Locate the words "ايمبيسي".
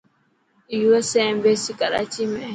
1.27-1.71